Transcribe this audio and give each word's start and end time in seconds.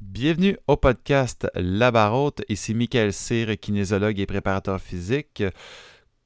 Bienvenue 0.00 0.58
au 0.66 0.76
podcast 0.76 1.48
La 1.54 1.90
Barotte. 1.90 2.42
Ici 2.50 2.74
Michael 2.74 3.14
Cyr, 3.14 3.58
kinésologue 3.58 4.20
et 4.20 4.26
préparateur 4.26 4.78
physique. 4.78 5.42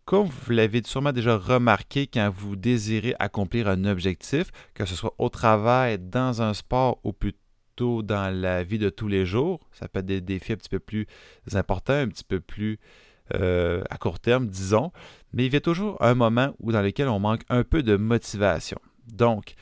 Comme 0.04 0.26
vous 0.26 0.52
l'avez 0.52 0.82
sûrement 0.84 1.12
déjà 1.12 1.36
remarqué, 1.36 2.08
quand 2.08 2.30
vous 2.30 2.56
désirez 2.56 3.14
accomplir 3.20 3.68
un 3.68 3.84
objectif, 3.84 4.50
que 4.74 4.84
ce 4.84 4.96
soit 4.96 5.14
au 5.18 5.28
travail, 5.28 6.00
dans 6.00 6.42
un 6.42 6.52
sport 6.52 6.98
ou 7.04 7.12
plutôt 7.12 8.02
dans 8.02 8.34
la 8.34 8.64
vie 8.64 8.78
de 8.78 8.90
tous 8.90 9.06
les 9.06 9.24
jours, 9.24 9.60
ça 9.70 9.86
peut 9.86 10.00
être 10.00 10.06
des 10.06 10.20
défis 10.20 10.54
un 10.54 10.56
petit 10.56 10.68
peu 10.68 10.80
plus 10.80 11.06
importants, 11.52 11.94
un 11.94 12.08
petit 12.08 12.24
peu 12.24 12.40
plus 12.40 12.80
euh, 13.36 13.84
à 13.88 13.98
court 13.98 14.18
terme, 14.18 14.48
disons, 14.48 14.90
mais 15.32 15.46
il 15.46 15.52
y 15.52 15.56
a 15.56 15.60
toujours 15.60 15.96
un 16.02 16.14
moment 16.14 16.56
où 16.58 16.72
dans 16.72 16.82
lequel 16.82 17.06
on 17.06 17.20
manque 17.20 17.42
un 17.48 17.62
peu 17.62 17.84
de 17.84 17.94
motivation. 17.94 18.80
Donc, 19.06 19.54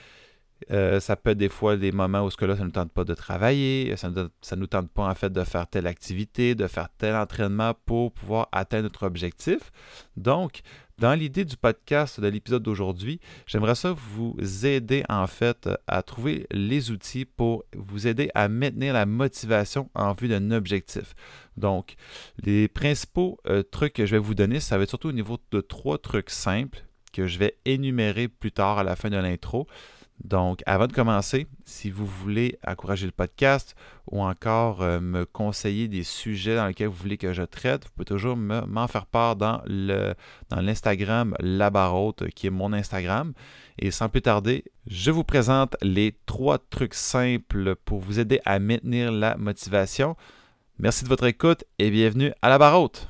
euh, 0.70 1.00
ça 1.00 1.16
peut 1.16 1.30
être 1.30 1.38
des 1.38 1.48
fois 1.48 1.76
des 1.76 1.92
moments 1.92 2.24
où 2.24 2.30
ce 2.30 2.36
que 2.36 2.44
là, 2.44 2.54
ça 2.54 2.62
ne 2.62 2.66
nous 2.66 2.72
tente 2.72 2.92
pas 2.92 3.04
de 3.04 3.14
travailler, 3.14 3.96
ça 3.96 4.10
ne 4.10 4.56
nous 4.56 4.66
tente 4.66 4.90
pas 4.90 5.08
en 5.08 5.14
fait 5.14 5.32
de 5.32 5.44
faire 5.44 5.66
telle 5.66 5.86
activité, 5.86 6.54
de 6.54 6.66
faire 6.66 6.88
tel 6.98 7.14
entraînement 7.14 7.74
pour 7.86 8.12
pouvoir 8.12 8.48
atteindre 8.52 8.84
notre 8.84 9.06
objectif. 9.06 9.70
Donc, 10.16 10.62
dans 10.98 11.14
l'idée 11.14 11.44
du 11.44 11.56
podcast 11.56 12.20
de 12.20 12.26
l'épisode 12.26 12.64
d'aujourd'hui, 12.64 13.20
j'aimerais 13.46 13.76
ça 13.76 13.92
vous 13.92 14.36
aider 14.64 15.04
en 15.08 15.28
fait 15.28 15.68
à 15.86 16.02
trouver 16.02 16.48
les 16.50 16.90
outils 16.90 17.24
pour 17.24 17.64
vous 17.76 18.08
aider 18.08 18.30
à 18.34 18.48
maintenir 18.48 18.94
la 18.94 19.06
motivation 19.06 19.90
en 19.94 20.12
vue 20.12 20.26
d'un 20.26 20.50
objectif. 20.50 21.14
Donc, 21.56 21.94
les 22.42 22.66
principaux 22.66 23.38
euh, 23.46 23.62
trucs 23.62 23.92
que 23.92 24.06
je 24.06 24.12
vais 24.16 24.18
vous 24.18 24.34
donner, 24.34 24.58
ça 24.58 24.76
va 24.76 24.82
être 24.82 24.88
surtout 24.88 25.08
au 25.08 25.12
niveau 25.12 25.38
de 25.52 25.60
trois 25.60 25.98
trucs 25.98 26.30
simples 26.30 26.84
que 27.12 27.26
je 27.28 27.38
vais 27.38 27.56
énumérer 27.64 28.26
plus 28.26 28.52
tard 28.52 28.78
à 28.78 28.82
la 28.82 28.96
fin 28.96 29.08
de 29.08 29.16
l'intro. 29.16 29.68
Donc, 30.24 30.62
avant 30.66 30.86
de 30.86 30.92
commencer, 30.92 31.46
si 31.64 31.90
vous 31.90 32.06
voulez 32.06 32.58
encourager 32.66 33.06
le 33.06 33.12
podcast 33.12 33.76
ou 34.10 34.22
encore 34.22 34.82
euh, 34.82 35.00
me 35.00 35.24
conseiller 35.24 35.86
des 35.86 36.02
sujets 36.02 36.56
dans 36.56 36.66
lesquels 36.66 36.88
vous 36.88 37.02
voulez 37.02 37.18
que 37.18 37.32
je 37.32 37.42
traite, 37.42 37.84
vous 37.84 37.90
pouvez 37.94 38.04
toujours 38.04 38.36
m'en 38.36 38.88
faire 38.88 39.06
part 39.06 39.36
dans 39.36 39.62
l'Instagram 40.50 41.34
Labarote, 41.38 42.30
qui 42.30 42.48
est 42.48 42.50
mon 42.50 42.72
Instagram. 42.72 43.32
Et 43.78 43.90
sans 43.90 44.08
plus 44.08 44.22
tarder, 44.22 44.64
je 44.86 45.10
vous 45.10 45.24
présente 45.24 45.76
les 45.82 46.16
trois 46.26 46.58
trucs 46.58 46.94
simples 46.94 47.76
pour 47.76 48.00
vous 48.00 48.18
aider 48.18 48.40
à 48.44 48.58
maintenir 48.58 49.12
la 49.12 49.36
motivation. 49.36 50.16
Merci 50.78 51.04
de 51.04 51.08
votre 51.08 51.26
écoute 51.26 51.64
et 51.78 51.90
bienvenue 51.90 52.32
à 52.42 52.48
la 52.48 52.58
Barote. 52.58 53.08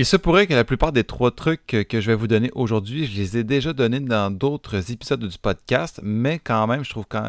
Il 0.00 0.06
se 0.06 0.16
pourrait 0.16 0.46
que 0.46 0.54
la 0.54 0.64
plupart 0.64 0.92
des 0.92 1.04
trois 1.04 1.30
trucs 1.30 1.66
que 1.66 2.00
je 2.00 2.06
vais 2.06 2.14
vous 2.14 2.26
donner 2.26 2.50
aujourd'hui, 2.54 3.04
je 3.04 3.20
les 3.20 3.36
ai 3.36 3.44
déjà 3.44 3.74
donnés 3.74 4.00
dans 4.00 4.30
d'autres 4.34 4.90
épisodes 4.90 5.22
du 5.22 5.36
podcast, 5.36 6.00
mais 6.02 6.38
quand 6.38 6.66
même, 6.66 6.82
je 6.82 6.88
trouve 6.88 7.04
quand, 7.06 7.20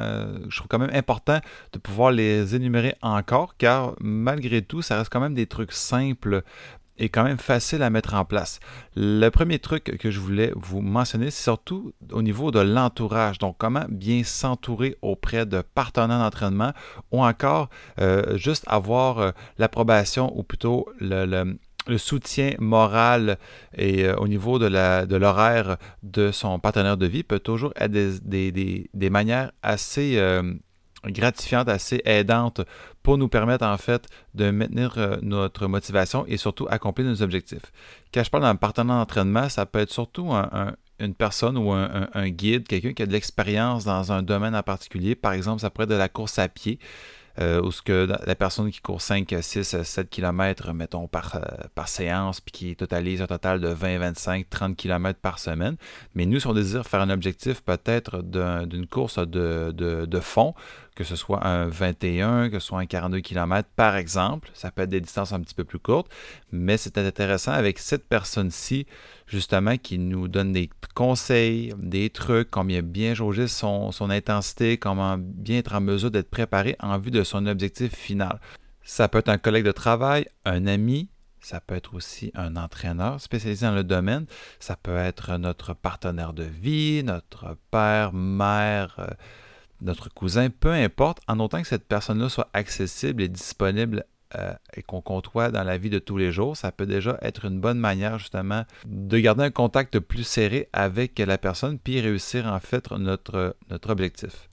même 0.79 0.89
important 0.93 1.41
de 1.73 1.79
pouvoir 1.79 2.11
les 2.11 2.55
énumérer 2.55 2.95
encore, 3.01 3.57
car 3.57 3.95
malgré 3.99 4.61
tout, 4.61 4.81
ça 4.81 4.97
reste 4.97 5.11
quand 5.11 5.19
même 5.19 5.33
des 5.33 5.47
trucs 5.47 5.73
simples 5.73 6.43
et 6.97 7.09
quand 7.09 7.25
même 7.25 7.39
faciles 7.39 7.83
à 7.83 7.89
mettre 7.89 8.13
en 8.13 8.23
place. 8.23 8.61
Le 8.95 9.27
premier 9.27 9.59
truc 9.59 9.97
que 9.97 10.09
je 10.09 10.21
voulais 10.21 10.53
vous 10.55 10.79
mentionner, 10.79 11.29
c'est 11.29 11.43
surtout 11.43 11.91
au 12.13 12.21
niveau 12.21 12.51
de 12.51 12.61
l'entourage. 12.61 13.37
Donc, 13.37 13.57
comment 13.57 13.83
bien 13.89 14.23
s'entourer 14.23 14.95
auprès 15.01 15.45
de 15.45 15.61
partenaires 15.61 16.19
d'entraînement 16.19 16.71
ou 17.11 17.21
encore 17.21 17.69
euh, 17.99 18.37
juste 18.37 18.63
avoir 18.67 19.17
euh, 19.17 19.31
l'approbation 19.57 20.31
ou 20.37 20.43
plutôt 20.43 20.87
le 21.01 21.57
soutien 21.97 22.53
moral 22.59 23.37
et 23.75 24.05
euh, 24.05 24.15
au 24.15 24.27
niveau 24.27 24.59
de, 24.59 24.67
la, 24.67 25.05
de 25.05 25.15
l'horaire 25.15 25.77
de 26.03 26.31
son 26.31 26.59
partenaire 26.59 26.97
de 26.97 27.05
vie 27.05 27.23
peut 27.23 27.39
toujours 27.39 27.73
être 27.75 27.91
des, 27.91 29.09
manières 29.09 29.51
assez 29.63 30.17
euh, 30.17 30.53
gratifiantes, 31.05 31.69
assez 31.69 32.01
aidantes 32.05 32.61
pour 33.03 33.17
nous 33.17 33.27
permettre 33.27 33.65
en 33.65 33.77
fait 33.77 34.07
de 34.35 34.51
maintenir 34.51 34.93
euh, 34.97 35.17
notre 35.21 35.67
motivation 35.67 36.25
et 36.27 36.37
surtout 36.37 36.67
accomplir 36.69 37.07
nos 37.07 37.21
objectifs. 37.21 37.71
Quand 38.13 38.23
je 38.23 38.29
parle 38.29 38.43
d'un 38.43 38.55
partenaire 38.55 38.97
d'entraînement, 38.97 39.49
ça 39.49 39.65
peut 39.65 39.79
être 39.79 39.91
surtout 39.91 40.31
une 40.99 41.15
personne 41.15 41.57
ou 41.57 41.71
un, 41.71 42.07
un 42.13 42.29
guide, 42.29 42.67
quelqu'un 42.67 42.93
qui 42.93 43.01
a 43.01 43.07
de 43.07 43.11
l'expérience 43.11 43.85
dans 43.85 44.11
un 44.11 44.21
domaine 44.21 44.55
en 44.55 44.63
particulier. 44.63 45.15
Par 45.15 45.33
exemple, 45.33 45.61
ça 45.61 45.71
pourrait 45.71 45.85
être 45.85 45.89
de 45.89 45.95
la 45.95 46.09
course 46.09 46.37
à 46.37 46.47
pied. 46.47 46.77
Euh, 47.39 47.61
où 47.61 47.71
ce 47.71 47.81
que 47.81 48.07
la 48.25 48.35
personne 48.35 48.69
qui 48.71 48.81
court 48.81 49.01
5, 49.01 49.33
6, 49.41 49.83
7 49.83 50.09
km, 50.09 50.73
mettons, 50.73 51.07
par, 51.07 51.35
euh, 51.35 51.39
par 51.75 51.87
séance, 51.87 52.41
puis 52.41 52.51
qui 52.51 52.75
totalise 52.75 53.21
un 53.21 53.27
total 53.27 53.61
de 53.61 53.69
20, 53.69 53.99
25, 53.99 54.49
30 54.49 54.75
km 54.75 55.19
par 55.19 55.39
semaine. 55.39 55.77
Mais 56.13 56.25
nous, 56.25 56.39
si 56.39 56.47
on 56.47 56.53
désire 56.53 56.85
faire 56.85 57.01
un 57.01 57.09
objectif 57.09 57.61
peut-être 57.61 58.21
d'une 58.21 58.87
course 58.87 59.17
de 59.17 60.19
fond, 60.21 60.53
que 60.95 61.03
ce 61.03 61.15
soit 61.15 61.45
un 61.47 61.67
21, 61.67 62.49
que 62.49 62.59
ce 62.59 62.67
soit 62.67 62.79
un 62.79 62.85
42 62.85 63.21
km 63.21 63.69
par 63.75 63.95
exemple. 63.95 64.49
Ça 64.53 64.71
peut 64.71 64.83
être 64.83 64.89
des 64.89 65.01
distances 65.01 65.33
un 65.33 65.39
petit 65.39 65.55
peu 65.55 65.63
plus 65.63 65.79
courtes, 65.79 66.11
mais 66.51 66.77
c'est 66.77 66.97
intéressant 66.97 67.53
avec 67.53 67.79
cette 67.79 68.07
personne-ci, 68.07 68.85
justement, 69.27 69.77
qui 69.77 69.97
nous 69.97 70.27
donne 70.27 70.51
des 70.51 70.69
conseils, 70.93 71.73
des 71.77 72.09
trucs, 72.09 72.51
combien 72.51 72.81
bien 72.81 73.13
jauger 73.13 73.47
son, 73.47 73.91
son 73.91 74.09
intensité, 74.09 74.77
comment 74.77 75.17
bien 75.17 75.59
être 75.59 75.75
en 75.75 75.81
mesure 75.81 76.11
d'être 76.11 76.29
préparé 76.29 76.75
en 76.79 76.99
vue 76.99 77.11
de 77.11 77.23
son 77.23 77.45
objectif 77.45 77.95
final. 77.95 78.39
Ça 78.83 79.07
peut 79.07 79.19
être 79.19 79.29
un 79.29 79.37
collègue 79.37 79.65
de 79.65 79.71
travail, 79.71 80.25
un 80.43 80.67
ami, 80.67 81.09
ça 81.41 81.59
peut 81.59 81.75
être 81.75 81.95
aussi 81.95 82.31
un 82.35 82.55
entraîneur 82.55 83.19
spécialisé 83.19 83.65
dans 83.65 83.73
le 83.73 83.83
domaine. 83.83 84.25
Ça 84.59 84.75
peut 84.75 84.95
être 84.95 85.37
notre 85.37 85.73
partenaire 85.73 86.33
de 86.33 86.43
vie, 86.43 87.03
notre 87.03 87.57
père, 87.71 88.13
mère, 88.13 88.95
euh, 88.99 89.07
notre 89.81 90.13
cousin, 90.13 90.49
peu 90.49 90.71
importe, 90.71 91.19
en 91.27 91.39
autant 91.39 91.61
que 91.61 91.67
cette 91.67 91.87
personne-là 91.87 92.29
soit 92.29 92.49
accessible 92.53 93.21
et 93.23 93.27
disponible 93.27 94.05
euh, 94.35 94.53
et 94.75 94.81
qu'on 94.81 95.01
côtoie 95.01 95.51
dans 95.51 95.63
la 95.63 95.77
vie 95.77 95.89
de 95.89 95.99
tous 95.99 96.17
les 96.17 96.31
jours, 96.31 96.55
ça 96.55 96.71
peut 96.71 96.85
déjà 96.85 97.17
être 97.21 97.45
une 97.45 97.59
bonne 97.59 97.79
manière 97.79 98.17
justement 98.17 98.63
de 98.85 99.19
garder 99.19 99.43
un 99.43 99.51
contact 99.51 99.99
plus 99.99 100.23
serré 100.23 100.69
avec 100.71 101.19
la 101.19 101.37
personne 101.37 101.77
puis 101.79 101.99
réussir 101.99 102.45
en 102.45 102.59
fait 102.59 102.91
notre, 102.91 103.57
notre 103.69 103.89
objectif. 103.89 104.47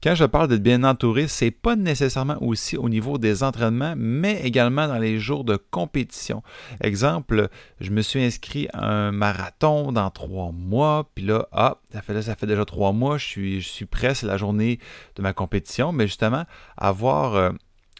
Quand 0.00 0.14
je 0.14 0.24
parle 0.24 0.46
d'être 0.46 0.62
bien 0.62 0.84
entouré, 0.84 1.26
c'est 1.26 1.50
pas 1.50 1.74
nécessairement 1.74 2.40
aussi 2.40 2.76
au 2.76 2.88
niveau 2.88 3.18
des 3.18 3.42
entraînements, 3.42 3.94
mais 3.96 4.40
également 4.44 4.86
dans 4.86 4.98
les 4.98 5.18
jours 5.18 5.42
de 5.42 5.56
compétition. 5.56 6.44
Exemple, 6.80 7.48
je 7.80 7.90
me 7.90 8.00
suis 8.02 8.22
inscrit 8.22 8.68
à 8.72 8.86
un 8.86 9.10
marathon 9.10 9.90
dans 9.90 10.10
trois 10.10 10.52
mois, 10.52 11.10
puis 11.16 11.24
là, 11.24 11.48
ah, 11.50 11.78
ça 11.92 12.00
fait, 12.00 12.46
déjà 12.46 12.64
trois 12.64 12.92
mois, 12.92 13.18
je 13.18 13.26
suis, 13.26 13.60
je 13.60 13.68
suis 13.68 13.86
prêt, 13.86 14.14
c'est 14.14 14.26
la 14.26 14.36
journée 14.36 14.78
de 15.16 15.22
ma 15.22 15.32
compétition, 15.32 15.90
mais 15.90 16.06
justement, 16.06 16.44
avoir 16.76 17.34
euh, 17.34 17.50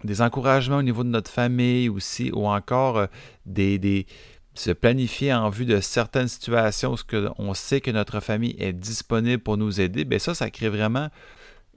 des 0.05 0.23
encouragements 0.23 0.77
au 0.77 0.83
niveau 0.83 1.03
de 1.03 1.09
notre 1.09 1.33
famille 1.33 1.89
aussi, 1.89 2.31
ou 2.33 2.47
encore 2.47 2.99
euh, 2.99 3.07
des, 3.45 4.07
se 4.55 4.71
planifier 4.71 5.35
en 5.35 5.51
vue 5.51 5.67
de 5.67 5.81
certaines 5.81 6.29
situations 6.29 6.95
où 6.95 7.17
on 7.39 7.55
sait 7.55 7.81
que 7.81 7.91
notre 7.91 8.21
famille 8.21 8.55
est 8.61 8.73
disponible 8.73 9.43
pour 9.43 9.57
nous 9.57 9.81
aider, 9.81 10.05
bien 10.05 10.21
ça, 10.21 10.35
ça 10.35 10.49
crée 10.51 10.69
vraiment 10.69 11.09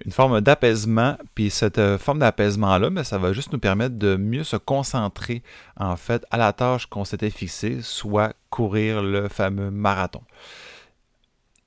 une 0.06 0.12
forme 0.12 0.42
d'apaisement. 0.42 1.18
Puis 1.36 1.50
cette 1.50 1.78
euh, 1.78 1.98
forme 1.98 2.20
d'apaisement-là, 2.20 2.90
mais 2.90 2.98
ben, 2.98 3.04
ça 3.04 3.18
va 3.18 3.34
juste 3.34 3.52
nous 3.54 3.60
permettre 3.60 3.96
de 3.98 4.16
mieux 4.16 4.44
se 4.44 4.58
concentrer 4.58 5.44
en 5.78 5.96
fait 5.96 6.26
à 6.32 6.38
la 6.38 6.54
tâche 6.54 6.86
qu'on 6.88 7.06
s'était 7.06 7.30
fixée, 7.30 7.80
soit 7.82 8.34
courir 8.50 9.02
le 9.02 9.28
fameux 9.28 9.72
marathon. 9.72 10.22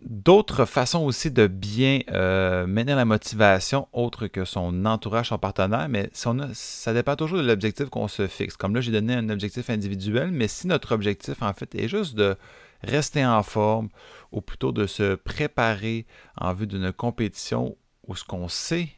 D'autres 0.00 0.66
façons 0.66 1.02
aussi 1.04 1.30
de 1.30 1.46
bien 1.46 2.00
euh, 2.10 2.66
mener 2.66 2.94
la 2.94 3.06
motivation, 3.06 3.88
autre 3.94 4.26
que 4.26 4.44
son 4.44 4.84
entourage, 4.84 5.28
son 5.28 5.38
partenaire, 5.38 5.88
mais 5.88 6.10
ça 6.12 6.92
dépend 6.92 7.16
toujours 7.16 7.38
de 7.38 7.46
l'objectif 7.46 7.88
qu'on 7.88 8.08
se 8.08 8.26
fixe. 8.26 8.58
Comme 8.58 8.74
là, 8.74 8.82
j'ai 8.82 8.92
donné 8.92 9.14
un 9.14 9.30
objectif 9.30 9.70
individuel, 9.70 10.30
mais 10.30 10.46
si 10.46 10.66
notre 10.66 10.94
objectif, 10.94 11.40
en 11.40 11.54
fait, 11.54 11.74
est 11.74 11.88
juste 11.88 12.16
de 12.16 12.36
rester 12.82 13.24
en 13.24 13.42
forme, 13.42 13.88
ou 14.30 14.42
plutôt 14.42 14.72
de 14.72 14.86
se 14.86 15.14
préparer 15.14 16.04
en 16.36 16.52
vue 16.52 16.66
d'une 16.66 16.92
compétition 16.92 17.74
ou 18.06 18.16
ce 18.16 18.24
qu'on 18.24 18.48
sait 18.48 18.88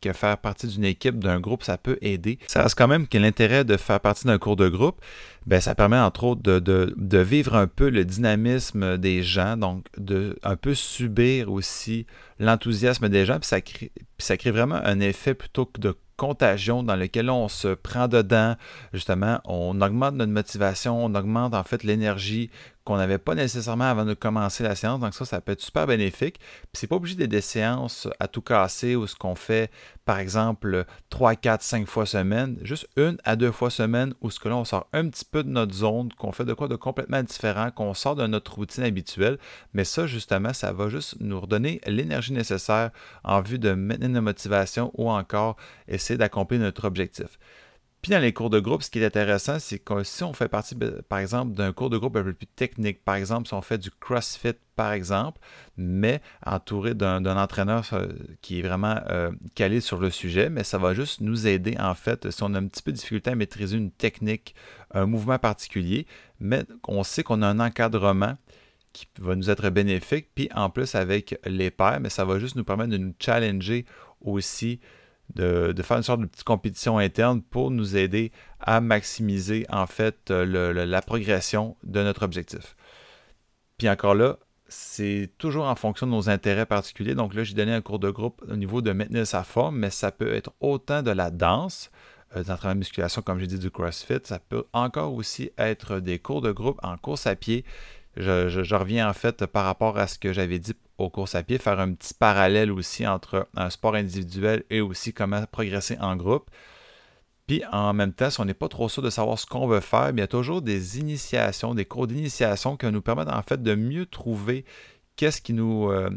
que 0.00 0.12
faire 0.12 0.38
partie 0.38 0.66
d'une 0.66 0.84
équipe, 0.84 1.18
d'un 1.18 1.40
groupe, 1.40 1.62
ça 1.62 1.78
peut 1.78 1.98
aider. 2.00 2.38
Ça 2.46 2.62
reste 2.62 2.76
quand 2.76 2.88
même 2.88 3.08
que 3.08 3.18
l'intérêt 3.18 3.64
de 3.64 3.76
faire 3.76 4.00
partie 4.00 4.26
d'un 4.26 4.38
cours 4.38 4.56
de 4.56 4.68
groupe, 4.68 5.00
ben, 5.46 5.60
ça 5.60 5.74
permet 5.74 5.98
entre 5.98 6.24
autres 6.24 6.42
de, 6.42 7.18
vivre 7.18 7.56
un 7.56 7.66
peu 7.66 7.88
le 7.88 8.04
dynamisme 8.04 8.98
des 8.98 9.22
gens, 9.22 9.56
donc 9.56 9.86
de 9.96 10.38
un 10.42 10.56
peu 10.56 10.74
subir 10.74 11.50
aussi 11.50 12.06
l'enthousiasme 12.38 13.08
des 13.08 13.24
gens, 13.24 13.38
ça, 13.42 13.60
crée, 13.60 13.90
puis 13.94 14.26
ça 14.26 14.36
crée 14.36 14.50
vraiment 14.50 14.80
un 14.84 15.00
effet 15.00 15.34
plutôt 15.34 15.66
que 15.66 15.80
de 15.80 15.96
contagion 16.16 16.82
dans 16.82 16.96
lequel 16.96 17.30
on 17.30 17.48
se 17.48 17.68
prend 17.68 18.08
dedans. 18.08 18.56
Justement, 18.92 19.40
on 19.44 19.80
augmente 19.80 20.14
notre 20.14 20.32
motivation, 20.32 21.04
on 21.04 21.14
augmente 21.14 21.54
en 21.54 21.62
fait 21.62 21.84
l'énergie 21.84 22.50
qu'on 22.86 22.96
n'avait 22.96 23.18
pas 23.18 23.34
nécessairement 23.34 23.84
avant 23.84 24.04
de 24.04 24.14
commencer 24.14 24.62
la 24.62 24.76
séance. 24.76 25.00
Donc 25.00 25.12
ça, 25.12 25.24
ça 25.24 25.40
peut 25.40 25.52
être 25.52 25.60
super 25.60 25.86
bénéfique. 25.86 26.38
Puis 26.38 26.70
c'est 26.74 26.86
pas 26.86 26.96
obligé 26.96 27.16
d'être 27.16 27.30
des 27.30 27.40
séances 27.40 28.08
à 28.20 28.28
tout 28.28 28.40
casser 28.40 28.94
ou 28.94 29.06
ce 29.08 29.16
qu'on 29.16 29.34
fait, 29.34 29.70
par 30.04 30.20
exemple, 30.20 30.86
3, 31.10 31.34
4, 31.34 31.62
5 31.62 31.86
fois 31.86 32.06
semaine. 32.06 32.56
Juste 32.62 32.88
une 32.96 33.18
à 33.24 33.34
deux 33.34 33.50
fois 33.50 33.70
semaine 33.70 34.14
où 34.20 34.30
ce 34.30 34.38
que 34.38 34.48
là, 34.48 34.56
on 34.56 34.64
sort 34.64 34.88
un 34.92 35.08
petit 35.08 35.24
peu 35.24 35.42
de 35.42 35.48
notre 35.48 35.74
zone, 35.74 36.12
qu'on 36.12 36.30
fait 36.30 36.44
de 36.44 36.54
quoi 36.54 36.68
de 36.68 36.76
complètement 36.76 37.22
différent, 37.22 37.72
qu'on 37.72 37.92
sort 37.92 38.14
de 38.14 38.26
notre 38.26 38.54
routine 38.54 38.84
habituelle. 38.84 39.38
Mais 39.74 39.84
ça, 39.84 40.06
justement, 40.06 40.52
ça 40.52 40.72
va 40.72 40.88
juste 40.88 41.16
nous 41.18 41.40
redonner 41.40 41.80
l'énergie 41.86 42.32
nécessaire 42.32 42.90
en 43.24 43.40
vue 43.42 43.58
de 43.58 43.72
maintenir 43.72 44.10
notre 44.10 44.24
motivation 44.24 44.92
ou 44.94 45.10
encore 45.10 45.56
essayer 45.88 46.16
d'accomplir 46.16 46.60
notre 46.60 46.84
objectif. 46.84 47.38
Puis 48.06 48.12
dans 48.12 48.20
les 48.20 48.32
cours 48.32 48.50
de 48.50 48.60
groupe, 48.60 48.84
ce 48.84 48.90
qui 48.90 49.00
est 49.00 49.04
intéressant, 49.04 49.58
c'est 49.58 49.80
que 49.80 50.04
si 50.04 50.22
on 50.22 50.32
fait 50.32 50.46
partie, 50.46 50.76
ben, 50.76 51.02
par 51.08 51.18
exemple, 51.18 51.54
d'un 51.54 51.72
cours 51.72 51.90
de 51.90 51.98
groupe 51.98 52.14
un 52.14 52.22
peu 52.22 52.34
plus 52.34 52.46
technique, 52.46 53.02
par 53.04 53.16
exemple, 53.16 53.48
si 53.48 53.54
on 53.54 53.62
fait 53.62 53.78
du 53.78 53.90
CrossFit, 53.90 54.52
par 54.76 54.92
exemple, 54.92 55.40
mais 55.76 56.20
entouré 56.46 56.94
d'un 56.94 57.36
entraîneur 57.36 57.84
euh, 57.94 58.06
qui 58.42 58.60
est 58.60 58.62
vraiment 58.62 58.94
euh, 59.10 59.32
calé 59.56 59.80
sur 59.80 59.98
le 59.98 60.10
sujet, 60.10 60.50
mais 60.50 60.62
ça 60.62 60.78
va 60.78 60.94
juste 60.94 61.20
nous 61.20 61.48
aider, 61.48 61.74
en 61.80 61.96
fait, 61.96 62.30
si 62.30 62.44
on 62.44 62.54
a 62.54 62.60
un 62.60 62.68
petit 62.68 62.80
peu 62.80 62.92
de 62.92 62.96
difficulté 62.96 63.32
à 63.32 63.34
maîtriser 63.34 63.76
une 63.76 63.90
technique, 63.90 64.54
un 64.94 65.06
mouvement 65.06 65.40
particulier, 65.40 66.06
mais 66.38 66.62
on 66.86 67.02
sait 67.02 67.24
qu'on 67.24 67.42
a 67.42 67.48
un 67.48 67.58
encadrement 67.58 68.36
qui 68.92 69.08
va 69.18 69.34
nous 69.34 69.50
être 69.50 69.68
bénéfique, 69.70 70.28
puis 70.32 70.48
en 70.54 70.70
plus 70.70 70.94
avec 70.94 71.40
les 71.44 71.72
pairs, 71.72 71.98
mais 71.98 72.10
ça 72.10 72.24
va 72.24 72.38
juste 72.38 72.54
nous 72.54 72.62
permettre 72.62 72.90
de 72.90 72.98
nous 72.98 73.14
challenger 73.18 73.84
aussi 74.20 74.78
de, 75.34 75.74
faire 75.82 75.96
une 75.98 76.02
sorte 76.02 76.20
de 76.20 76.26
petite 76.26 76.44
compétition 76.44 76.98
interne 76.98 77.42
pour 77.42 77.70
nous 77.70 77.96
aider 77.96 78.32
à 78.60 78.80
maximiser 78.80 79.66
en 79.68 79.86
fait 79.86 80.30
la 80.30 81.02
progression 81.02 81.76
de 81.82 82.02
notre 82.02 82.22
objectif. 82.24 82.76
Puis 83.78 83.88
encore 83.88 84.14
là, 84.14 84.38
c'est 84.68 85.30
toujours 85.38 85.66
en 85.66 85.74
fonction 85.76 86.06
de 86.06 86.12
nos 86.12 86.28
intérêts 86.28 86.66
particuliers. 86.66 87.14
Donc 87.14 87.34
là, 87.34 87.44
j'ai 87.44 87.54
donné 87.54 87.72
un 87.72 87.80
cours 87.80 87.98
de 87.98 88.10
groupe 88.10 88.42
au 88.48 88.56
niveau 88.56 88.82
de 88.82 88.92
maintenir 88.92 89.26
sa 89.26 89.44
forme, 89.44 89.78
mais 89.78 89.90
ça 89.90 90.10
peut 90.10 90.32
être 90.32 90.52
autant 90.60 91.02
de 91.02 91.10
la 91.10 91.30
danse, 91.30 91.90
euh, 92.34 92.42
de 92.42 92.48
l'entraînement 92.48 92.74
de 92.74 92.78
musculation, 92.80 93.22
comme 93.22 93.38
j'ai 93.38 93.46
dit, 93.46 93.58
du 93.58 93.70
CrossFit. 93.70 94.18
Ça 94.24 94.38
peut 94.38 94.64
encore 94.72 95.14
aussi 95.14 95.50
être 95.58 96.00
des 96.00 96.18
cours 96.18 96.40
de 96.40 96.50
groupe 96.50 96.80
en 96.82 96.96
course 96.96 97.26
à 97.26 97.36
pied. 97.36 97.64
je 98.16 98.74
reviens 98.74 99.08
en 99.08 99.12
fait 99.12 99.46
par 99.46 99.64
rapport 99.64 99.98
à 99.98 100.06
ce 100.06 100.18
que 100.18 100.32
j'avais 100.32 100.58
dit 100.58 100.74
aux 100.98 101.10
courses 101.10 101.34
à 101.34 101.42
pied, 101.42 101.58
faire 101.58 101.80
un 101.80 101.92
petit 101.92 102.14
parallèle 102.14 102.70
aussi 102.72 103.06
entre 103.06 103.48
un 103.54 103.70
sport 103.70 103.94
individuel 103.94 104.64
et 104.70 104.80
aussi 104.80 105.12
comment 105.12 105.44
progresser 105.46 105.98
en 106.00 106.16
groupe. 106.16 106.50
Puis 107.46 107.62
en 107.70 107.92
même 107.92 108.12
temps, 108.12 108.30
si 108.30 108.40
on 108.40 108.44
n'est 108.44 108.54
pas 108.54 108.68
trop 108.68 108.88
sûr 108.88 109.02
de 109.02 109.10
savoir 109.10 109.38
ce 109.38 109.46
qu'on 109.46 109.68
veut 109.68 109.80
faire, 109.80 110.10
il 110.10 110.18
y 110.18 110.22
a 110.22 110.26
toujours 110.26 110.62
des 110.62 110.98
initiations, 110.98 111.74
des 111.74 111.84
cours 111.84 112.06
d'initiation 112.06 112.76
qui 112.76 112.86
nous 112.86 113.02
permettent 113.02 113.28
en 113.28 113.42
fait 113.42 113.62
de 113.62 113.74
mieux 113.74 114.06
trouver 114.06 114.64
qu'est-ce 115.14 115.40
qui 115.40 115.52
nous 115.52 115.90
euh, 115.90 116.10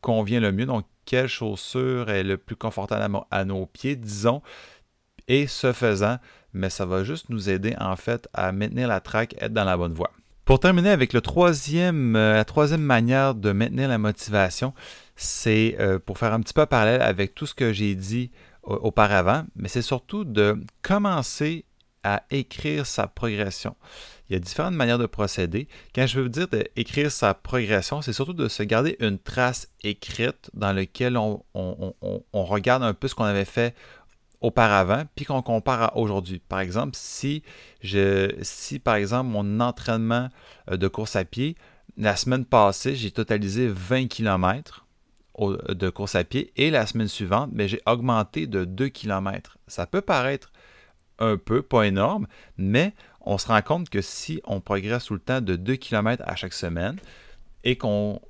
convient 0.00 0.40
le 0.40 0.52
mieux, 0.52 0.66
donc 0.66 0.86
quelle 1.04 1.28
chaussure 1.28 2.10
est 2.10 2.22
le 2.22 2.38
plus 2.38 2.56
confortable 2.56 3.18
à, 3.30 3.44
nos 3.44 3.66
pieds, 3.66 3.96
disons. 3.96 4.42
Et 5.28 5.46
ce 5.46 5.72
faisant, 5.72 6.18
mais 6.52 6.70
ça 6.70 6.86
va 6.86 7.04
juste 7.04 7.28
nous 7.28 7.50
aider 7.50 7.74
en 7.78 7.96
fait 7.96 8.28
à 8.32 8.52
maintenir 8.52 8.88
la 8.88 9.00
traque, 9.00 9.34
être 9.40 9.52
dans 9.52 9.64
la 9.64 9.76
bonne 9.76 9.92
voie. 9.92 10.12
Pour 10.50 10.58
terminer 10.58 10.90
avec 10.90 11.14
euh, 11.14 12.34
la 12.34 12.44
troisième 12.44 12.82
manière 12.82 13.36
de 13.36 13.52
maintenir 13.52 13.88
la 13.88 13.98
motivation, 13.98 14.74
c'est 15.14 15.76
euh, 15.78 16.00
pour 16.00 16.18
faire 16.18 16.32
un 16.32 16.40
petit 16.40 16.54
peu 16.54 16.66
parallèle 16.66 17.02
avec 17.02 17.36
tout 17.36 17.46
ce 17.46 17.54
que 17.54 17.72
j'ai 17.72 17.94
dit 17.94 18.32
auparavant, 18.64 19.44
mais 19.54 19.68
c'est 19.68 19.80
surtout 19.80 20.24
de 20.24 20.60
commencer 20.82 21.66
à 22.02 22.24
écrire 22.32 22.84
sa 22.84 23.06
progression. 23.06 23.76
Il 24.28 24.32
y 24.32 24.36
a 24.36 24.40
différentes 24.40 24.74
manières 24.74 24.98
de 24.98 25.06
procéder. 25.06 25.68
Quand 25.94 26.08
je 26.08 26.18
veux 26.18 26.28
dire 26.28 26.48
d'écrire 26.48 27.12
sa 27.12 27.32
progression, 27.32 28.02
c'est 28.02 28.12
surtout 28.12 28.32
de 28.32 28.48
se 28.48 28.64
garder 28.64 28.96
une 28.98 29.20
trace 29.20 29.68
écrite 29.84 30.50
dans 30.54 30.72
laquelle 30.72 31.16
on 31.16 31.44
regarde 32.32 32.82
un 32.82 32.92
peu 32.92 33.06
ce 33.06 33.14
qu'on 33.14 33.22
avait 33.22 33.44
fait 33.44 33.76
auparavant, 34.40 35.04
puis 35.14 35.24
qu'on 35.24 35.42
compare 35.42 35.82
à 35.82 35.96
aujourd'hui. 35.96 36.40
Par 36.48 36.60
exemple, 36.60 36.92
si, 36.94 37.42
je, 37.82 38.78
par 38.78 38.94
exemple 38.94 39.30
mon 39.30 39.60
entraînement 39.60 40.28
euh, 40.70 40.76
de 40.76 40.88
course 40.88 41.16
à 41.16 41.24
pied, 41.24 41.56
la 41.96 42.16
semaine 42.16 42.44
passée, 42.44 42.94
j'ai 42.94 43.10
totalisé 43.10 43.68
20 43.68 44.06
km 44.08 44.86
de 45.38 45.90
course 45.90 46.14
à 46.14 46.24
pied 46.24 46.52
et 46.56 46.70
la 46.70 46.86
semaine 46.86 47.08
suivante, 47.08 47.50
mais 47.52 47.68
j'ai 47.68 47.80
augmenté 47.86 48.46
de 48.46 48.64
2 48.64 48.88
km. 48.88 49.58
Ça 49.66 49.86
peut 49.86 50.00
paraître 50.00 50.52
un 51.18 51.36
peu, 51.36 51.62
pas 51.62 51.84
énorme, 51.84 52.26
mais 52.56 52.94
on 53.20 53.38
se 53.38 53.48
rend 53.48 53.62
compte 53.62 53.90
que 53.90 54.00
si 54.00 54.40
on 54.44 54.60
progresse 54.60 55.04
tout 55.04 55.14
le 55.14 55.20
temps 55.20 55.40
de 55.40 55.56
2 55.56 55.76
km 55.76 56.22
à 56.26 56.36
chaque 56.36 56.54
semaine 56.54 56.96
et 57.64 57.76
qu'on 57.76 58.20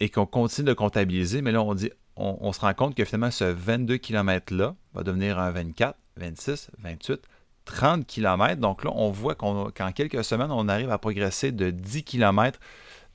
et 0.00 0.10
qu'on 0.10 0.26
continue 0.26 0.68
de 0.68 0.74
comptabiliser, 0.74 1.42
mais 1.42 1.50
là 1.50 1.62
on 1.62 1.74
dit 1.74 1.90
on, 2.18 2.52
se 2.52 2.60
rend 2.60 2.74
compte 2.74 2.94
que 2.94 3.04
finalement, 3.04 3.30
ce 3.30 3.44
22 3.44 3.96
km-là 3.98 4.74
va 4.92 5.02
devenir 5.02 5.38
un 5.38 5.50
24, 5.50 5.96
26, 6.16 6.70
28, 6.78 7.20
30 7.64 8.06
km. 8.06 8.60
Donc 8.60 8.84
là, 8.84 8.90
on 8.94 9.10
voit 9.10 9.34
qu'en 9.34 9.70
quelques 9.94 10.24
semaines, 10.24 10.50
on 10.50 10.68
arrive 10.68 10.90
à 10.90 10.98
progresser 10.98 11.52
de 11.52 11.70
10 11.70 12.02
km 12.02 12.58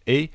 et 0.07 0.31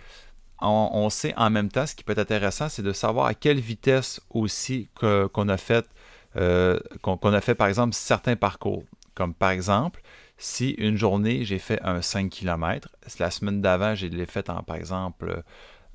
on, 0.61 1.09
sait 1.09 1.35
en 1.37 1.51
même 1.51 1.71
temps, 1.71 1.87
ce 1.87 1.95
qui 1.95 2.03
peut 2.03 2.13
être 2.13 2.19
intéressant, 2.19 2.69
c'est 2.69 2.83
de 2.83 2.93
savoir 2.93 3.27
à 3.27 3.35
quelle 3.35 3.61
vitesse 3.61 4.21
aussi 4.31 4.89
qu'on 4.95 5.49
a 5.49 5.57
fait, 5.57 5.89
euh, 6.37 6.79
qu'on 7.01 7.33
a 7.33 7.41
fait 7.41 7.55
par 7.55 7.69
exemple 7.69 7.95
certains 7.95 8.37
parcours. 8.37 8.83
Comme 9.15 9.35
par 9.35 9.51
exemple, 9.51 10.03
si 10.37 10.71
une 10.71 10.97
journée 10.97 11.45
j'ai 11.45 11.59
fait 11.59 11.81
un 11.83 12.03
5 12.03 12.29
km, 12.29 12.89
la 13.21 13.31
semaine 13.31 13.61
d'avant, 13.61 13.95
j'ai 13.95 14.09
l'ai 14.09 14.27
fait 14.27 14.51
en 14.51 14.63
par 14.63 14.77
exemple 14.77 15.43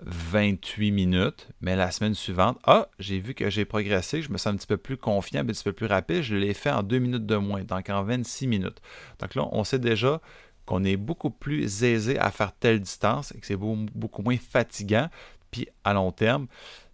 28 0.06 0.92
minutes, 0.92 1.48
mais 1.62 1.76
la 1.76 1.92
semaine 1.92 2.14
suivante, 2.14 2.60
ah, 2.66 2.88
j'ai 3.00 3.20
vu 3.20 3.34
que 3.34 3.50
j'ai 3.50 3.66
progressé, 3.66 4.22
je 4.22 4.32
me 4.32 4.38
sens 4.38 4.54
un 4.54 4.58
petit 4.58 4.68
peu 4.68 4.78
plus 4.78 4.98
confiant, 4.98 5.42
un 5.42 5.46
petit 5.46 5.64
peu 5.64 5.74
plus 5.74 5.86
rapide, 5.86 6.22
je 6.22 6.36
l'ai 6.36 6.54
fait 6.54 6.72
en 6.72 6.84
2 6.84 7.00
minutes 7.00 7.26
de 7.26 7.36
moins, 7.38 7.64
donc 7.64 7.90
en 7.90 8.04
26 8.04 8.48
minutes. 8.48 8.82
Donc 9.20 9.36
là, 9.36 9.48
on 9.52 9.64
sait 9.64 9.80
déjà 9.80 10.22
qu'on 10.66 10.84
est 10.84 10.98
beaucoup 10.98 11.30
plus 11.30 11.84
aisé 11.84 12.18
à 12.20 12.32
faire 12.32 12.54
telle 12.54 12.80
distance 12.80 13.34
et 13.36 13.40
que 13.40 13.46
c'est 13.46 13.56
beaucoup, 13.58 14.22
moins 14.22 14.38
fatigant. 14.38 15.10
Puis 15.52 15.68
à 15.84 15.94
long 15.94 16.12
terme, 16.12 16.48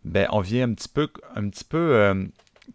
ben, 0.03 0.27
on 0.31 0.41
vient 0.41 0.69
un 0.69 0.73
petit 0.73 0.89
peu, 0.89 1.09
un 1.35 1.49
euh, 1.73 2.25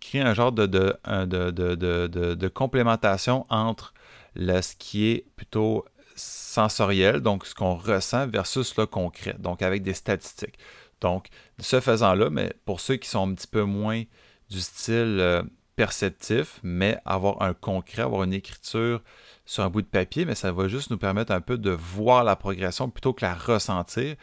créer 0.01 0.23
un 0.23 0.35
genre 0.35 0.53
de, 0.53 2.49
complémentation 2.49 3.47
entre 3.49 3.95
ce 4.37 4.77
qui 4.77 5.07
est 5.07 5.27
plutôt 5.37 5.85
sensoriel, 6.17 7.21
donc 7.21 7.47
ce 7.47 7.55
qu'on 7.55 7.75
ressent, 7.75 8.27
versus 8.27 8.77
le 8.77 8.87
concret, 8.87 9.37
donc 9.39 9.63
avec 9.63 9.83
des 9.83 9.95
statistiques. 9.95 10.59
Donc, 11.01 11.29
ce 11.59 11.81
faisant-là, 11.81 12.31
mais 12.31 12.53
pour 12.65 12.81
ceux 12.81 12.97
qui 12.97 13.09
sont 13.09 13.29
un 13.31 13.35
petit 13.35 13.47
peu 13.47 13.63
moins 13.63 14.05
du 14.49 14.61
style 14.61 15.19
euh, 15.21 15.43
perceptif, 15.77 16.61
mais 16.63 16.99
avoir 17.05 17.43
un 17.43 17.55
concret, 17.55 18.03
avoir 18.03 18.23
une 18.23 18.33
écriture 18.33 19.03
sur 19.45 19.65
un 19.65 19.71
bout 19.71 19.83
de 19.83 19.87
papier, 19.87 20.25
mais 20.25 20.35
ça 20.35 20.53
va 20.53 20.69
juste 20.69 20.91
nous 20.91 20.99
permettre 20.99 21.33
un 21.33 21.41
peu 21.41 21.59
de 21.59 21.71
voir 21.71 22.25
la 22.25 22.37
progression 22.37 22.89
plutôt 22.89 23.13
que 23.13 23.25
la 23.25 23.35
ressentir. 23.35 24.17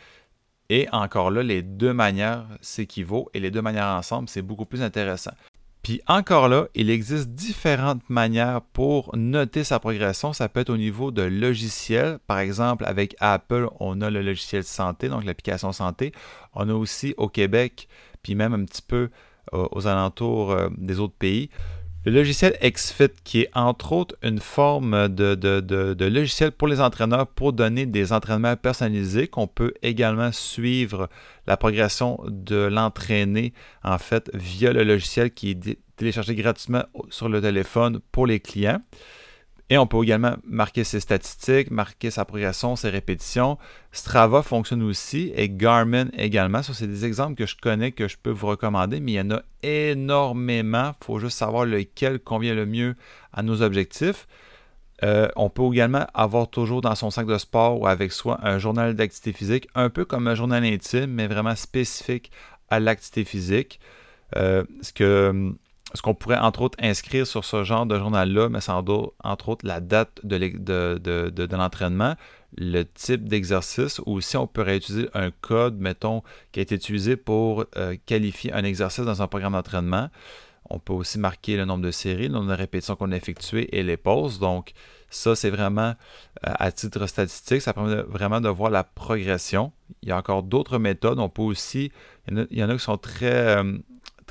Et 0.69 0.87
encore 0.91 1.31
là, 1.31 1.43
les 1.43 1.61
deux 1.61 1.93
manières 1.93 2.45
s'équivaut 2.61 3.29
et 3.33 3.39
les 3.39 3.51
deux 3.51 3.61
manières 3.61 3.87
ensemble, 3.87 4.29
c'est 4.29 4.41
beaucoup 4.41 4.65
plus 4.65 4.81
intéressant. 4.81 5.31
Puis 5.83 5.99
encore 6.07 6.47
là, 6.47 6.67
il 6.75 6.89
existe 6.91 7.29
différentes 7.29 8.07
manières 8.09 8.61
pour 8.61 9.15
noter 9.15 9.63
sa 9.63 9.79
progression. 9.79 10.31
Ça 10.31 10.47
peut 10.47 10.59
être 10.59 10.69
au 10.69 10.77
niveau 10.77 11.09
de 11.11 11.23
logiciels. 11.23 12.19
Par 12.27 12.37
exemple, 12.37 12.85
avec 12.85 13.15
Apple, 13.19 13.67
on 13.79 14.01
a 14.01 14.11
le 14.11 14.21
logiciel 14.21 14.63
santé, 14.63 15.09
donc 15.09 15.23
l'application 15.23 15.71
santé. 15.71 16.11
On 16.53 16.69
a 16.69 16.73
aussi 16.73 17.15
au 17.17 17.29
Québec, 17.29 17.87
puis 18.21 18.35
même 18.35 18.53
un 18.53 18.63
petit 18.65 18.83
peu 18.83 19.09
euh, 19.53 19.67
aux 19.71 19.87
alentours 19.87 20.51
euh, 20.51 20.69
des 20.77 20.99
autres 20.99 21.15
pays, 21.17 21.49
le 22.03 22.11
logiciel 22.11 22.57
XFIT, 22.63 23.11
qui 23.23 23.41
est 23.41 23.49
entre 23.53 23.91
autres 23.91 24.15
une 24.23 24.39
forme 24.39 25.07
de, 25.07 26.07
logiciel 26.07 26.51
pour 26.51 26.67
les 26.67 26.81
entraîneurs 26.81 27.27
pour 27.27 27.53
donner 27.53 27.85
des 27.85 28.11
entraînements 28.11 28.55
personnalisés, 28.55 29.27
qu'on 29.27 29.47
peut 29.47 29.73
également 29.83 30.31
suivre 30.31 31.09
la 31.45 31.57
progression 31.57 32.19
de 32.27 32.55
l'entraîné, 32.55 33.53
en 33.83 33.99
fait, 33.99 34.31
via 34.33 34.73
le 34.73 34.83
logiciel 34.83 35.31
qui 35.31 35.51
est 35.51 35.77
téléchargé 35.95 36.33
gratuitement 36.33 36.83
sur 37.09 37.29
le 37.29 37.39
téléphone 37.39 37.99
pour 38.11 38.25
les 38.25 38.39
clients. 38.39 38.81
Et 39.71 39.77
on 39.77 39.87
peut 39.87 40.03
également 40.03 40.35
marquer 40.43 40.83
ses 40.83 40.99
statistiques, 40.99 41.71
marquer 41.71 42.11
sa 42.11 42.25
progression, 42.25 42.75
ses 42.75 42.89
répétitions. 42.89 43.57
Strava 43.93 44.43
fonctionne 44.43 44.83
aussi 44.83 45.31
et 45.33 45.47
Garmin 45.47 46.07
également. 46.17 46.61
Ça, 46.61 46.73
c'est 46.73 46.87
des 46.87 47.05
exemples 47.05 47.35
que 47.35 47.45
je 47.45 47.55
connais, 47.55 47.93
que 47.93 48.09
je 48.09 48.17
peux 48.21 48.31
vous 48.31 48.47
recommander, 48.47 48.99
mais 48.99 49.13
il 49.13 49.15
y 49.15 49.21
en 49.21 49.31
a 49.31 49.43
énormément. 49.63 50.91
Il 51.01 51.05
faut 51.05 51.19
juste 51.19 51.37
savoir 51.37 51.63
lequel 51.63 52.19
convient 52.19 52.53
le 52.53 52.65
mieux 52.65 52.95
à 53.31 53.43
nos 53.43 53.61
objectifs. 53.61 54.27
Euh, 55.05 55.29
on 55.37 55.49
peut 55.49 55.63
également 55.71 56.05
avoir 56.13 56.49
toujours 56.49 56.81
dans 56.81 56.95
son 56.95 57.09
sac 57.09 57.25
de 57.25 57.37
sport 57.37 57.79
ou 57.79 57.87
avec 57.87 58.11
soi 58.11 58.39
un 58.43 58.59
journal 58.59 58.93
d'activité 58.93 59.31
physique, 59.31 59.69
un 59.73 59.89
peu 59.89 60.03
comme 60.03 60.27
un 60.27 60.35
journal 60.35 60.65
intime, 60.65 61.11
mais 61.11 61.27
vraiment 61.27 61.55
spécifique 61.55 62.29
à 62.69 62.81
l'activité 62.81 63.23
physique. 63.23 63.79
Euh, 64.35 64.65
ce 64.81 64.91
que 64.91 65.55
ce 65.93 66.01
qu'on 66.01 66.13
pourrait 66.13 66.37
entre 66.37 66.61
autres 66.61 66.77
inscrire 66.81 67.27
sur 67.27 67.43
ce 67.43 67.63
genre 67.63 67.85
de 67.85 67.97
journal-là, 67.97 68.49
mais 68.49 68.61
sans 68.61 68.81
doute 68.81 69.11
entre 69.23 69.49
autres 69.49 69.65
la 69.65 69.79
date 69.79 70.19
de, 70.23 71.55
l'entraînement, 71.55 72.15
le 72.57 72.83
type 72.83 73.27
d'exercice 73.27 74.01
ou 74.05 74.21
si 74.21 74.37
on 74.37 74.47
pourrait 74.47 74.77
utiliser 74.77 75.09
un 75.13 75.31
code, 75.31 75.77
mettons, 75.79 76.23
qui 76.51 76.59
a 76.59 76.63
été 76.63 76.75
utilisé 76.75 77.15
pour 77.15 77.65
euh, 77.77 77.95
qualifier 78.05 78.53
un 78.53 78.63
exercice 78.63 79.05
dans 79.05 79.21
un 79.21 79.27
programme 79.27 79.53
d'entraînement. 79.53 80.09
On 80.69 80.79
peut 80.79 80.93
aussi 80.93 81.19
marquer 81.19 81.57
le 81.57 81.65
nombre 81.65 81.83
de 81.83 81.91
séries, 81.91 82.27
le 82.27 82.33
nombre 82.33 82.49
de 82.49 82.55
répétitions 82.55 82.95
qu'on 82.95 83.11
a 83.11 83.17
effectuées 83.17 83.77
et 83.77 83.83
les 83.83 83.97
pauses. 83.97 84.39
Donc, 84.39 84.73
ça, 85.09 85.35
c'est 85.35 85.49
vraiment 85.49 85.95
euh, 86.47 86.53
à 86.57 86.71
titre 86.71 87.05
statistique. 87.07 87.61
Ça 87.61 87.73
permet 87.73 88.01
vraiment 88.03 88.39
de 88.39 88.47
voir 88.47 88.71
la 88.71 88.85
progression. 88.85 89.73
Il 90.01 90.09
y 90.09 90.11
a 90.13 90.17
encore 90.17 90.43
d'autres 90.43 90.77
méthodes. 90.79 91.19
On 91.19 91.27
peut 91.27 91.41
aussi, 91.41 91.91
il 92.29 92.47
y 92.51 92.63
en 92.63 92.69
a, 92.69 92.73
qui 92.73 92.79
sont 92.79 92.97
très, 92.97 93.57
euh, 93.57 93.77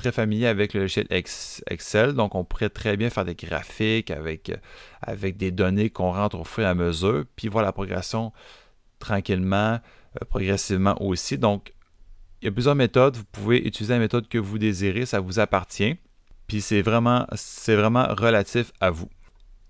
très 0.01 0.11
familiers 0.11 0.47
avec 0.47 0.73
le 0.73 0.81
logiciel 0.81 1.07
Excel. 1.09 2.13
Donc, 2.13 2.33
on 2.35 2.43
pourrait 2.43 2.69
très 2.69 2.97
bien 2.97 3.09
faire 3.09 3.25
des 3.25 3.35
graphiques 3.35 4.09
avec, 4.09 4.51
avec 5.01 5.37
des 5.37 5.51
données 5.51 5.89
qu'on 5.89 6.11
rentre 6.11 6.39
au 6.39 6.43
fur 6.43 6.63
et 6.63 6.67
à 6.67 6.73
mesure, 6.73 7.25
puis 7.35 7.47
voir 7.47 7.63
la 7.63 7.71
progression 7.71 8.33
tranquillement, 8.99 9.79
euh, 10.21 10.25
progressivement 10.27 10.99
aussi. 11.01 11.37
Donc, 11.37 11.73
il 12.41 12.45
y 12.45 12.47
a 12.47 12.51
plusieurs 12.51 12.75
méthodes. 12.75 13.17
Vous 13.17 13.25
pouvez 13.31 13.59
utiliser 13.59 13.93
la 13.93 13.99
méthode 13.99 14.27
que 14.27 14.39
vous 14.39 14.57
désirez. 14.57 15.05
Ça 15.05 15.19
vous 15.19 15.39
appartient. 15.39 15.95
Puis 16.47 16.61
c'est 16.61 16.81
vraiment, 16.81 17.27
c'est 17.35 17.75
vraiment 17.75 18.07
relatif 18.09 18.71
à 18.79 18.89
vous. 18.89 19.09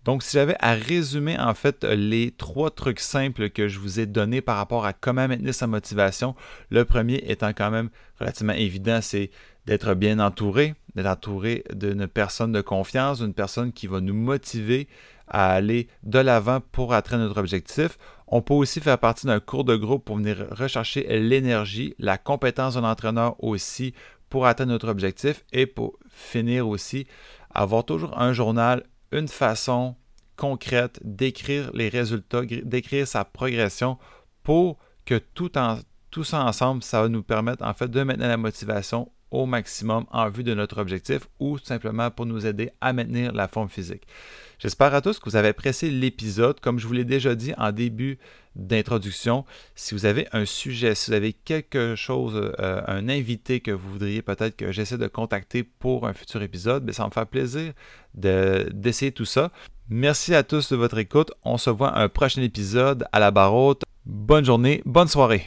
Donc, 0.04 0.24
si 0.24 0.34
j'avais 0.34 0.56
à 0.60 0.74
résumer 0.74 1.38
en 1.40 1.54
fait 1.54 1.84
les 1.84 2.32
trois 2.32 2.72
trucs 2.72 3.00
simples 3.00 3.50
que 3.52 3.68
je 3.68 3.78
vous 3.78 4.00
ai 4.00 4.08
donnés 4.08 4.42
par 4.42 4.58
rapport 4.58 4.86
à 4.86 4.94
comment 4.94 5.28
maintenir 5.28 5.54
sa 5.54 5.68
motivation, 5.68 6.36
le 6.72 6.86
premier 6.86 7.24
étant 7.28 7.50
quand 7.50 7.70
même 7.70 7.90
relativement 8.20 8.54
évident, 8.54 9.00
c'est 9.02 9.30
d'être 9.66 9.94
bien 9.94 10.20
entouré, 10.20 10.76
d'être 10.96 11.08
entouré 11.08 11.64
d'une 11.74 12.08
personne 12.08 12.52
de 12.52 12.62
confiance, 12.62 13.20
d'une 13.20 13.34
personne 13.34 13.72
qui 13.72 13.88
va 13.88 14.02
nous 14.02 14.14
motiver 14.14 14.88
à 15.28 15.52
aller 15.54 15.88
de 16.04 16.20
l'avant 16.20 16.60
pour 16.60 16.94
atteindre 16.94 17.24
notre 17.24 17.40
objectif. 17.40 17.98
On 18.28 18.42
peut 18.42 18.54
aussi 18.54 18.80
faire 18.80 18.98
partie 18.98 19.28
d'un 19.28 19.40
cours 19.40 19.64
de 19.64 19.76
groupe 19.76 20.06
pour 20.06 20.18
venir 20.18 20.48
rechercher 20.52 21.04
l'énergie, 21.20 21.96
la 22.00 22.18
compétence 22.18 22.76
d'un 22.76 22.84
entraîneur 22.84 23.42
aussi 23.44 23.94
pour 24.30 24.46
atteindre 24.46 24.72
notre 24.72 24.90
objectif 24.90 25.44
et 25.52 25.66
pour 25.66 25.98
finir 26.10 26.68
aussi, 26.68 27.08
avoir 27.54 27.86
toujours 27.86 28.20
un 28.20 28.34
journal, 28.34 28.84
une 29.12 29.28
façon 29.28 29.96
concrète 30.38 31.00
d'écrire 31.04 31.70
les 31.74 31.90
résultats, 31.90 32.42
d'écrire 32.44 33.08
sa 33.08 33.26
progression 33.26 33.98
pour 34.44 34.78
que 35.06 35.16
tout, 35.16 35.58
en, 35.58 35.78
tout 36.10 36.24
ça 36.24 36.44
ensemble, 36.44 36.84
ça 36.84 37.02
va 37.02 37.10
nous 37.10 37.24
permettre 37.24 37.64
en 37.64 37.74
fait 37.74 37.90
de 37.90 38.04
maintenir 38.04 38.30
la 38.30 38.38
motivation 38.38 39.12
au 39.32 39.46
maximum 39.46 40.06
en 40.12 40.30
vue 40.30 40.44
de 40.44 40.54
notre 40.54 40.80
objectif 40.80 41.28
ou 41.40 41.58
simplement 41.58 42.12
pour 42.12 42.26
nous 42.26 42.46
aider 42.46 42.72
à 42.82 42.94
maintenir 42.94 43.34
la 43.34 43.48
forme 43.48 43.70
physique. 43.70 44.04
J'espère 44.60 44.94
à 44.94 45.02
tous 45.02 45.18
que 45.18 45.28
vous 45.28 45.36
avez 45.36 45.48
apprécié 45.48 45.90
l'épisode. 45.90 46.60
Comme 46.60 46.78
je 46.78 46.86
vous 46.86 46.94
l'ai 46.94 47.06
déjà 47.06 47.34
dit 47.34 47.54
en 47.58 47.72
début 47.72 48.20
d'introduction, 48.56 49.44
si 49.74 49.96
vous 49.96 50.06
avez 50.06 50.28
un 50.34 50.46
sujet, 50.46 50.94
si 50.94 51.10
vous 51.10 51.16
avez 51.16 51.34
quelque 51.34 51.96
chose, 51.96 52.52
euh, 52.60 52.82
un 52.86 53.10
invité 53.10 53.60
que 53.62 53.72
vous 53.72 53.90
voudriez 53.90 54.22
peut-être 54.22 54.56
que 54.56 54.72
j'essaie 54.72 55.00
de 55.00 55.08
contacter 55.08 55.64
pour 55.64 56.08
un 56.08 56.14
futur 56.14 56.44
épisode, 56.44 56.86
bien, 56.86 56.94
ça 56.94 57.06
me 57.06 57.12
fait 57.12 57.26
plaisir 57.26 57.74
d'essayer 58.14 59.12
tout 59.12 59.26
ça. 59.26 59.52
Merci 59.90 60.36
à 60.36 60.44
tous 60.44 60.72
de 60.72 60.76
votre 60.76 60.98
écoute. 61.00 61.32
On 61.44 61.58
se 61.58 61.70
voit 61.70 61.98
un 61.98 62.08
prochain 62.08 62.42
épisode 62.42 63.06
à 63.12 63.20
la 63.20 63.32
barre 63.32 63.56
haute. 63.56 63.84
Bonne 64.06 64.46
journée, 64.46 64.84
bonne 64.86 65.08
soirée. 65.08 65.46